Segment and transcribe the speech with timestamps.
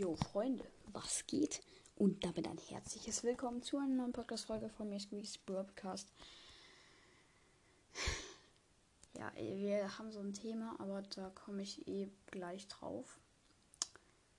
[0.00, 1.60] Jo, Freunde, was geht?
[1.94, 6.10] Und damit ein herzliches Willkommen zu einer neuen Podcast-Folge von mir, Squeaks Broadcast.
[9.18, 13.20] Ja, wir haben so ein Thema, aber da komme ich eh gleich drauf.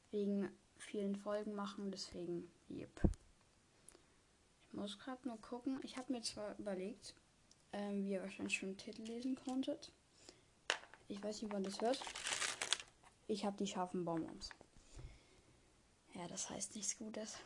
[0.09, 2.99] Wegen vielen Folgen machen, deswegen, yep.
[4.65, 5.79] Ich muss gerade nur gucken.
[5.83, 7.13] Ich habe mir zwar überlegt,
[7.71, 9.91] ähm, wie ihr wahrscheinlich schon den Titel lesen konntet.
[11.07, 12.01] Ich weiß nicht, wann das hört.
[13.27, 14.49] Ich habe die scharfen Bonbons.
[16.13, 17.37] Ja, das heißt nichts Gutes.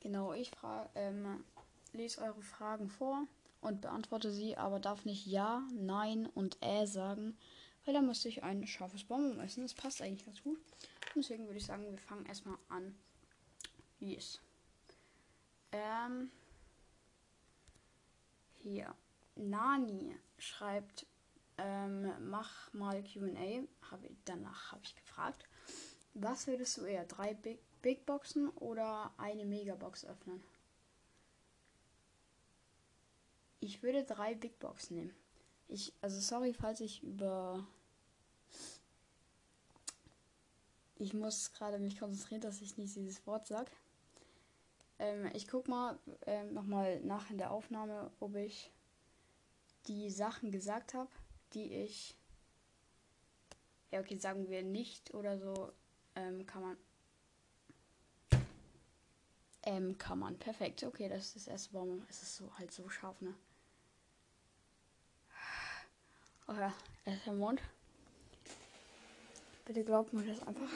[0.00, 0.50] Genau, ich
[0.94, 1.44] ähm,
[1.92, 3.26] lese eure Fragen vor
[3.60, 7.36] und beantworte sie, aber darf nicht Ja, Nein und Äh sagen,
[7.84, 9.62] weil da müsste ich ein scharfes Bonbon essen.
[9.62, 10.58] Das passt eigentlich ganz gut.
[11.14, 12.94] Deswegen würde ich sagen, wir fangen erstmal an,
[13.98, 14.40] wie es.
[15.72, 16.30] Ähm,
[18.62, 18.94] hier.
[19.34, 21.06] Nani schreibt,
[21.58, 23.66] ähm, mach mal QA.
[23.90, 25.44] Hab danach habe ich gefragt.
[26.18, 27.04] Was würdest du eher?
[27.04, 30.42] Drei Big, Big Boxen oder eine Megabox öffnen?
[33.60, 35.14] Ich würde drei Big Boxen nehmen.
[35.68, 37.66] Ich, also sorry, falls ich über.
[40.98, 43.70] Ich muss gerade mich konzentrieren, dass ich nicht dieses Wort sag.
[44.98, 48.72] Ähm, ich guck mal ähm, nochmal nach in der Aufnahme, ob ich
[49.86, 51.10] die Sachen gesagt habe,
[51.52, 52.16] die ich.
[53.90, 55.72] Ja, okay, sagen wir nicht oder so.
[56.16, 56.76] Ähm, kann man.
[59.62, 60.38] Ähm, kann man.
[60.38, 60.82] Perfekt.
[60.82, 62.04] Okay, das ist das erste Baum.
[62.08, 63.34] Es ist so halt so scharf, ne?
[66.48, 66.72] Oh ja,
[67.04, 67.60] er ist der Mond.
[69.64, 70.68] Bitte glaubt mir das einfach.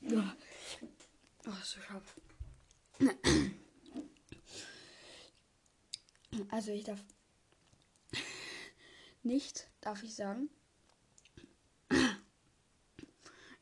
[0.00, 0.36] Ja.
[1.46, 2.14] Oh, so scharf.
[6.58, 7.04] Also ich darf
[9.22, 10.50] nicht, darf ich sagen.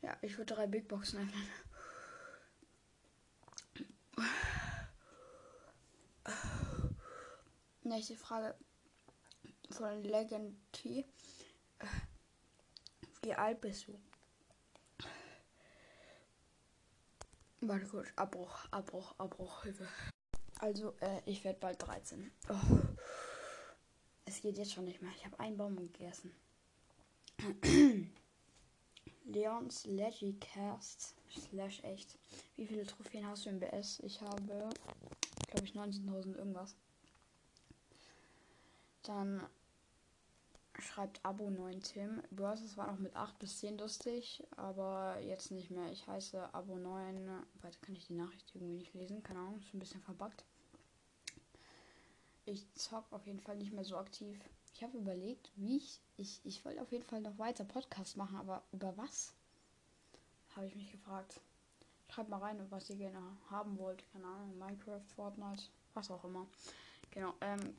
[0.01, 1.47] Ja, ich würde drei Big Boxen öffnen.
[7.83, 8.57] Nächste Frage
[9.69, 11.05] von Legend T.
[13.21, 14.01] Wie alt bist du?
[17.61, 19.87] Warte kurz, Abbruch, Abbruch, Abbruch, Hilfe.
[20.59, 22.31] Also, äh, ich werde bald 13.
[22.49, 22.53] Oh.
[24.25, 25.11] Es geht jetzt schon nicht mehr.
[25.15, 26.33] Ich habe einen Baum gegessen.
[29.25, 31.15] Leons Legicast
[31.49, 32.17] slash echt.
[32.55, 33.99] Wie viele Trophäen hast du im BS?
[33.99, 36.75] Ich habe, glaube ich, 19.000 irgendwas.
[39.03, 39.45] Dann
[40.79, 42.21] schreibt Abo 9 Tim.
[42.31, 45.91] Börses war noch mit 8 bis 10 lustig, aber jetzt nicht mehr.
[45.91, 47.29] Ich heiße Abo 9.
[47.61, 49.23] Weiter kann ich die Nachricht irgendwie nicht lesen.
[49.23, 50.45] Keine Ahnung, ist ein bisschen verbuggt.
[52.45, 54.39] Ich zock auf jeden Fall nicht mehr so aktiv.
[54.73, 55.99] Ich habe überlegt, wie ich.
[56.17, 59.33] Ich, ich wollte auf jeden Fall noch weiter Podcast machen, aber über was?
[60.55, 61.39] Habe ich mich gefragt.
[62.09, 64.03] Schreibt mal rein, was ihr gerne haben wollt.
[64.13, 65.63] Keine Ahnung, Minecraft, Fortnite,
[65.93, 66.47] was auch immer.
[67.11, 67.75] Genau, ähm,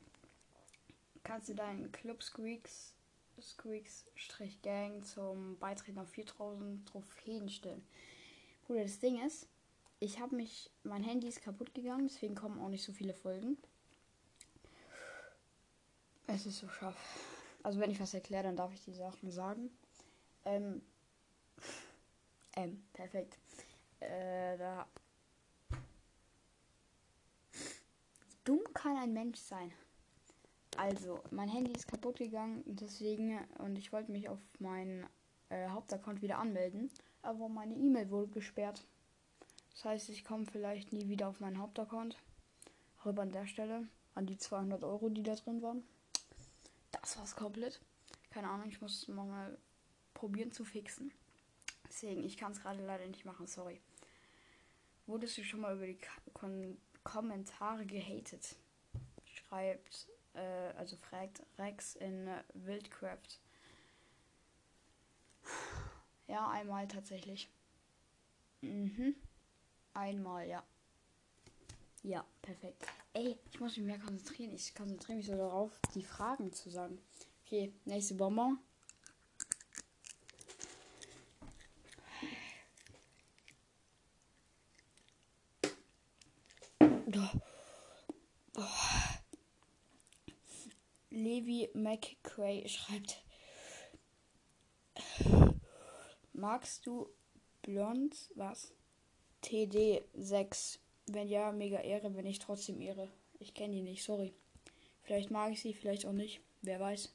[1.29, 2.95] kannst du deinen Club Squeaks
[3.39, 7.85] Squeaks-Gang zum Beitreten auf 4000 Trophäen stellen.
[8.65, 9.47] Bruder, das Ding ist,
[9.99, 13.57] ich habe mich, mein Handy ist kaputt gegangen, deswegen kommen auch nicht so viele Folgen.
[16.25, 16.97] Es ist so scharf.
[17.61, 19.69] Also wenn ich was erkläre, dann darf ich die Sachen sagen.
[20.45, 20.81] Ähm,
[22.55, 23.37] ähm, perfekt.
[23.99, 24.87] Äh, da.
[27.51, 29.71] Wie dumm kann ein Mensch sein?
[30.77, 35.05] Also, mein Handy ist kaputt gegangen, deswegen, und ich wollte mich auf meinen
[35.49, 36.89] äh, Hauptaccount wieder anmelden,
[37.21, 38.85] aber meine E-Mail wurde gesperrt.
[39.73, 42.17] Das heißt, ich komme vielleicht nie wieder auf meinen Hauptaccount.
[43.05, 45.83] Rüber an der Stelle, an die 200 Euro, die da drin waren.
[46.91, 47.79] Das war's komplett.
[48.29, 49.57] Keine Ahnung, ich muss mal
[50.13, 51.11] probieren zu fixen.
[51.87, 53.79] Deswegen, ich kann es gerade leider nicht machen, sorry.
[55.07, 55.97] Wurdest du schon mal über die
[56.33, 58.55] Kon Kommentare gehatet?
[59.25, 63.39] Schreibt äh, also fragt Rex in äh, Wildcraft.
[66.27, 67.49] Ja, einmal tatsächlich.
[68.61, 69.15] Mhm.
[69.93, 70.63] Einmal, ja.
[72.03, 72.85] Ja, perfekt.
[73.13, 74.53] Ey, ich muss mich mehr konzentrieren.
[74.53, 76.99] Ich konzentriere mich so darauf, die Fragen zu sagen.
[77.45, 78.59] Okay, nächste Bonbon.
[88.55, 88.61] Oh.
[91.49, 93.23] Levi McCray schreibt.
[96.33, 97.09] Magst du
[97.63, 98.15] blond?
[98.35, 98.71] Was?
[99.41, 100.79] TD 6.
[101.07, 103.09] Wenn ja, mega Ehre, wenn ich trotzdem Ehre.
[103.39, 104.33] Ich kenne die nicht, sorry.
[105.01, 106.39] Vielleicht mag ich sie, vielleicht auch nicht.
[106.61, 107.11] Wer weiß.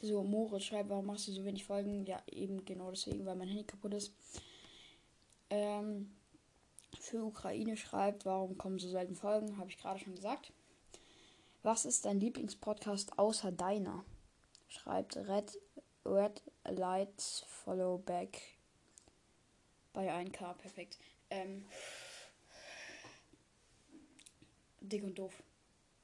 [0.00, 2.04] So, Moritz schreibt, warum machst du so wenig Folgen?
[2.04, 4.12] Ja, eben genau deswegen, weil mein Handy kaputt ist.
[5.50, 6.16] Ähm,
[7.06, 9.58] für Ukraine schreibt, warum kommen so selten Folgen?
[9.58, 10.52] Habe ich gerade schon gesagt.
[11.62, 14.04] Was ist dein Lieblingspodcast außer deiner?
[14.68, 15.58] Schreibt Red,
[16.04, 18.40] Red Lights Follow Back
[19.92, 20.54] bei 1K.
[20.54, 20.98] Perfekt.
[21.30, 21.64] Ähm,
[24.80, 25.42] dick und doof.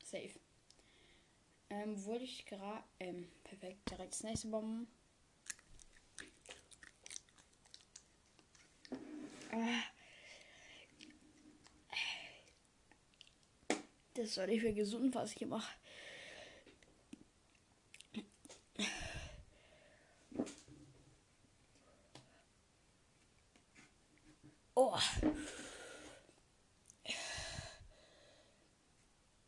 [0.05, 0.31] Safe.
[1.71, 2.85] Ähm, wollte ich gerade.
[3.01, 3.91] Ähm, perfekt.
[3.91, 4.87] Direkt das nächste Bomben.
[9.53, 9.83] Ah.
[14.23, 15.75] Das soll ich für gesund, was ich hier mache.
[24.77, 24.97] Oh.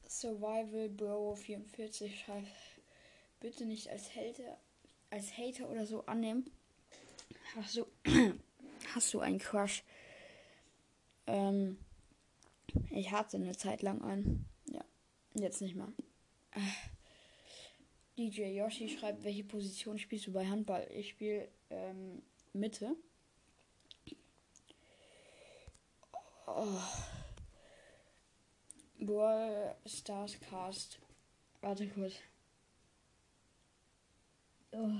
[0.08, 2.48] Survival Bro 44 schreibt.
[3.38, 4.58] Bitte nicht als Hater,
[5.10, 6.50] als Hater oder so annehmen.
[7.54, 7.86] Hast du,
[8.92, 9.84] hast du einen Crush?
[11.28, 11.78] Ähm,
[12.90, 14.48] ich hatte eine Zeit lang einen.
[15.34, 15.92] Jetzt nicht mehr.
[16.52, 16.60] Äh,
[18.16, 20.88] DJ Yoshi schreibt, welche Position spielst du bei Handball?
[20.92, 22.22] Ich spiele ähm,
[22.52, 22.96] Mitte.
[26.46, 26.78] Oh.
[29.00, 31.00] Brawl Stars Cast.
[31.60, 32.14] Warte kurz.
[34.70, 34.90] Oh.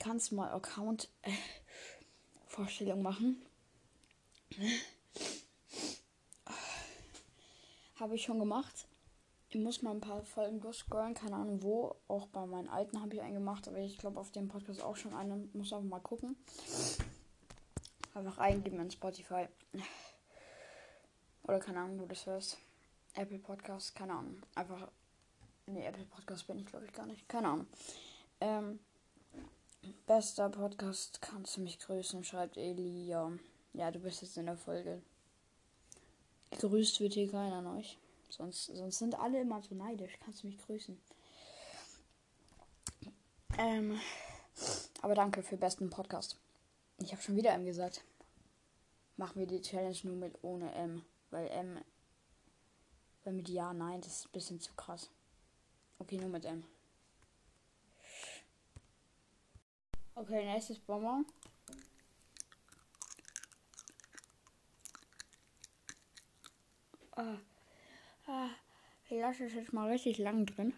[0.00, 1.30] Kannst mal Account äh,
[2.58, 3.40] Vorstellung machen?
[7.94, 8.88] Habe ich schon gemacht.
[9.48, 11.94] Ich muss mal ein paar Folgen durchscrollen, keine Ahnung wo.
[12.08, 14.96] Auch bei meinen alten habe ich einen gemacht, aber ich glaube auf dem Podcast auch
[14.96, 15.48] schon einen.
[15.52, 16.34] Muss einfach mal gucken.
[18.14, 19.46] Einfach eingeben in Spotify.
[21.44, 22.58] Oder keine Ahnung, wo das hörst.
[23.14, 24.42] Apple Podcast, keine Ahnung.
[24.56, 24.90] Einfach.
[25.66, 27.28] Nee, Apple Podcast bin ich glaube ich gar nicht.
[27.28, 27.68] Keine Ahnung.
[28.40, 28.80] Ähm,
[30.06, 33.32] bester Podcast, kannst du mich grüßen, schreibt Elia.
[33.74, 35.02] Ja, du bist jetzt in der Folge.
[36.50, 37.98] Grüßt wird hier keiner an euch.
[38.30, 40.18] Sonst, sonst sind alle immer so neidisch.
[40.24, 40.98] Kannst du mich grüßen?
[43.58, 44.00] Ähm,
[45.02, 46.36] aber danke für besten Podcast.
[46.98, 48.02] Ich habe schon wieder M gesagt.
[49.16, 51.04] Machen wir die Challenge nur mit ohne M.
[51.30, 51.78] Weil M.
[53.24, 55.10] Weil mit Ja, Nein, das ist ein bisschen zu krass.
[55.98, 56.64] Okay, nur mit M.
[60.20, 61.24] Okay, nächstes Bonbon.
[67.12, 67.36] Ah.
[68.26, 68.48] Ah,
[69.08, 70.74] ich lasse es jetzt mal richtig lang drin.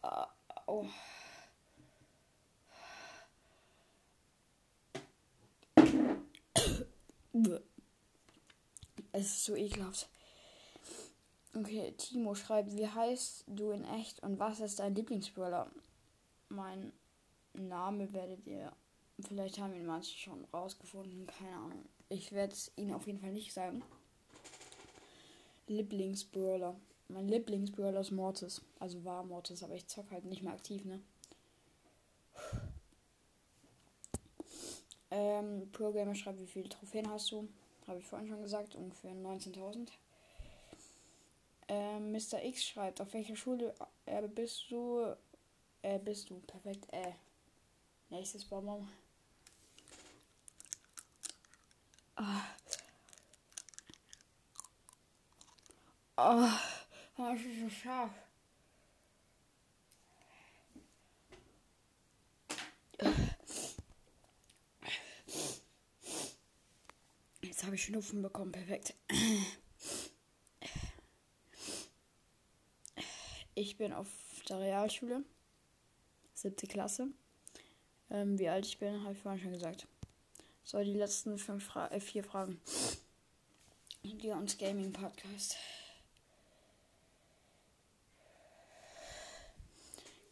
[0.00, 0.28] Ah,
[0.66, 0.88] oh.
[9.12, 10.08] Es ist so ekelhaft.
[11.54, 15.70] Okay, Timo schreibt, wie heißt du in echt und was ist dein Lieblingsbrawler?
[16.48, 16.94] Mein
[17.54, 18.72] Name werdet ihr,
[19.20, 21.84] vielleicht haben ihn manche schon rausgefunden, keine Ahnung.
[22.08, 23.82] Ich werde es ihnen auf jeden Fall nicht sagen.
[25.66, 26.76] Lieblingsbrawler.
[27.08, 28.62] Mein Lieblingsbrawler ist Mortis.
[28.78, 31.00] Also war Mortis, aber ich zock halt nicht mehr aktiv, ne?
[35.10, 37.46] Ähm, Pro Gamer schreibt, wie viele Trophäen hast du?
[37.86, 39.88] Habe ich vorhin schon gesagt, ungefähr 19.000.
[41.68, 42.42] Ähm, Mr.
[42.42, 43.74] X schreibt, auf welcher Schule
[44.06, 45.14] äh, bist du?
[45.82, 46.40] Äh, bist du?
[46.46, 47.12] Perfekt, äh.
[48.12, 48.86] Nächstes Bonbon.
[52.14, 52.42] Ah.
[56.18, 56.50] Oh,
[57.16, 58.10] das ist so scharf.
[67.40, 68.94] Jetzt habe ich Schnupfen bekommen, perfekt.
[73.54, 74.08] Ich bin auf
[74.50, 75.24] der Realschule,
[76.34, 77.08] siebte Klasse.
[78.12, 79.86] Ähm, wie alt ich bin, habe ich vorhin schon gesagt.
[80.64, 82.60] So, die letzten fünf Fra äh, vier Fragen.
[84.04, 85.56] Die uns Gaming Podcast.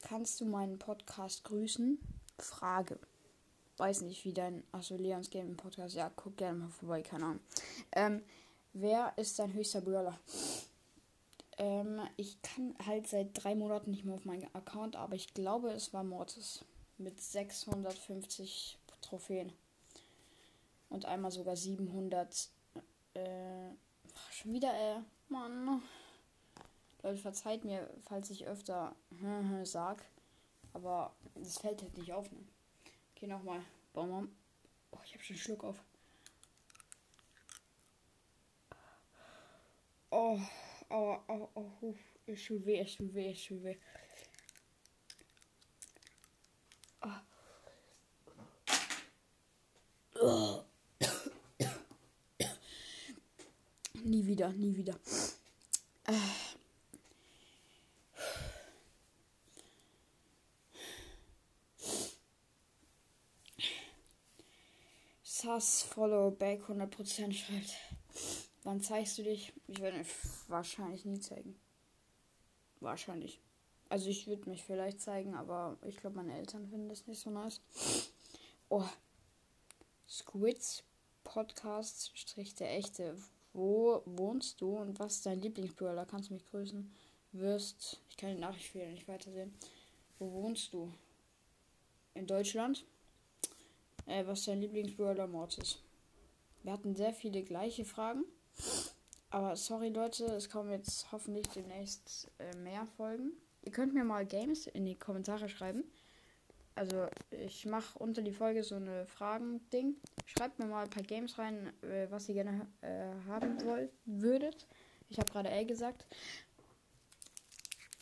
[0.02, 1.98] Kannst du meinen Podcast grüßen?
[2.38, 2.98] Frage.
[3.78, 4.62] Weiß nicht, wie dein.
[4.72, 5.94] Achso, Leons Gaming Podcast.
[5.94, 7.40] Ja, guck gerne mal vorbei, keine Ahnung.
[7.92, 8.22] Ähm,
[8.74, 10.18] wer ist dein höchster Brawler?
[11.56, 15.70] Ähm, ich kann halt seit drei Monaten nicht mehr auf meinen Account, aber ich glaube,
[15.70, 16.64] es war Mortis.
[17.00, 19.50] Mit 650 Trophäen.
[20.90, 22.50] Und einmal sogar 700.
[23.14, 23.70] Äh,
[24.30, 25.82] schon wieder, äh, Mann.
[27.02, 28.94] Leute, verzeiht mir, falls ich öfter
[29.64, 30.04] sag.
[30.74, 32.30] Aber das fällt halt nicht auf.
[32.30, 32.38] Ne?
[33.16, 33.62] Okay, nochmal.
[33.94, 34.30] Baum.
[34.90, 35.82] Oh, ich habe schon einen Schluck auf.
[40.10, 40.38] Oh,
[40.90, 41.94] oh, oh, oh, oh.
[42.26, 43.78] Es tut weh, es tut weh, es tut weh.
[54.04, 54.98] Nie wieder, nie wieder.
[56.04, 56.12] Äh.
[65.22, 67.74] Sass Follow Back 100% schreibt.
[68.62, 69.54] Wann zeigst du dich?
[69.68, 70.04] Ich werde
[70.48, 71.58] wahrscheinlich nie zeigen.
[72.80, 73.40] Wahrscheinlich.
[73.90, 77.28] Also ich würde mich vielleicht zeigen, aber ich glaube, meine Eltern finden das nicht so
[77.28, 77.60] nice.
[78.68, 78.84] Oh.
[80.08, 80.84] Squids
[81.24, 83.16] Podcast Strich der echte.
[83.52, 86.06] Wo wohnst du und was ist dein Lieblingsbrawler?
[86.06, 86.94] Kannst du mich grüßen?
[87.32, 88.00] Wirst.
[88.10, 89.52] Ich kann die Nachricht wieder nicht weitersehen.
[90.20, 90.94] Wo wohnst du?
[92.14, 92.84] In Deutschland?
[94.06, 95.78] Äh, was ist dein Lieblingsbrawler Mortis?
[96.62, 98.24] Wir hatten sehr viele gleiche Fragen.
[99.30, 103.32] Aber sorry Leute, es kommen jetzt hoffentlich demnächst äh, mehr Folgen.
[103.62, 105.84] Ihr könnt mir mal Games in die Kommentare schreiben.
[106.74, 109.96] Also ich mache unter die Folge so eine Fragen-Ding.
[110.24, 114.66] Schreibt mir mal ein paar Games rein, äh, was ihr gerne äh, haben wollt, würdet.
[115.08, 116.06] Ich habe gerade L gesagt.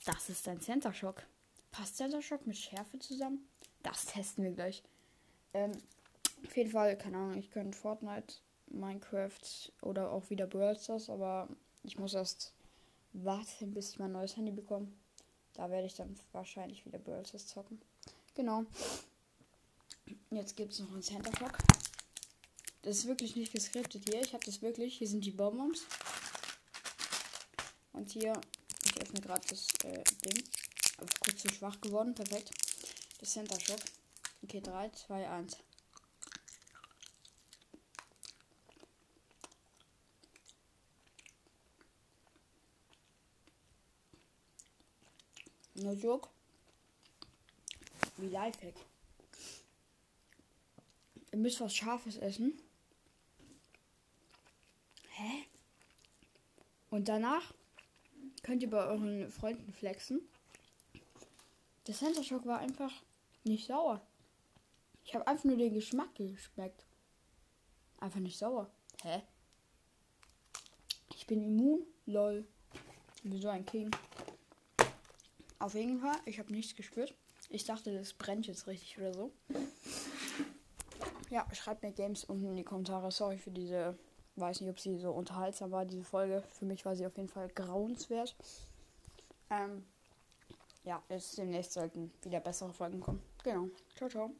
[0.04, 1.22] Das ist ein Center Shock.
[1.72, 3.48] Passt Center Shock mit Schärfe zusammen?
[3.82, 4.82] Das testen wir gleich.
[5.54, 5.72] Ähm,
[6.44, 8.34] auf jeden Fall, keine Ahnung, ich könnte Fortnite,
[8.68, 11.48] Minecraft oder auch wieder Brawl Stars, aber
[11.82, 12.54] ich muss erst
[13.12, 14.88] warten, bis ich mein neues Handy bekomme.
[15.58, 17.80] Da werde ich dann wahrscheinlich wieder Brawl zocken.
[18.36, 18.64] Genau.
[20.30, 21.58] Jetzt gibt es noch einen Center Clock.
[22.82, 24.22] Das ist wirklich nicht geskriptet hier.
[24.22, 24.98] Ich habe das wirklich.
[24.98, 25.84] Hier sind die Bonbons.
[27.92, 28.40] Und hier,
[28.84, 30.44] ich öffne gerade das äh, Ding.
[30.98, 32.14] Aber kurz zu schwach geworden.
[32.14, 32.52] Perfekt.
[33.18, 33.80] Das Center Shock.
[34.44, 35.56] Okay, 3, 2, 1.
[45.82, 46.28] No joke.
[48.16, 48.74] Wie Lifehack.
[51.30, 52.60] Ihr müsst was Scharfes essen.
[55.10, 55.44] Hä?
[56.90, 57.54] Und danach
[58.42, 60.20] könnt ihr bei euren Freunden flexen.
[61.86, 62.92] Der Center Shock war einfach
[63.44, 64.00] nicht sauer.
[65.04, 66.84] Ich habe einfach nur den Geschmack geschmeckt.
[67.98, 68.70] Einfach nicht sauer.
[69.02, 69.22] Hä?
[71.14, 71.86] Ich bin immun?
[72.06, 72.46] Lol.
[73.22, 73.90] Wieso ein King?
[75.58, 77.14] Auf jeden Fall, ich habe nichts gespürt.
[77.50, 79.32] Ich dachte, das brennt jetzt richtig oder so.
[81.30, 83.10] Ja, schreibt mir Games unten in die Kommentare.
[83.10, 83.98] Sorry für diese,
[84.36, 86.42] weiß nicht, ob sie so unterhaltsam war, diese Folge.
[86.58, 88.36] Für mich war sie auf jeden Fall grauenswert.
[89.50, 89.84] Ähm,
[90.84, 93.22] ja, jetzt demnächst sollten wieder bessere Folgen kommen.
[93.42, 93.68] Genau.
[93.96, 94.30] Ciao, ciao.